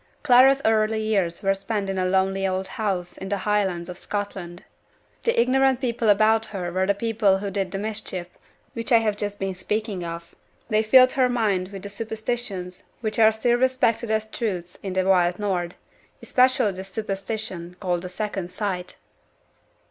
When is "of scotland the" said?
3.87-5.39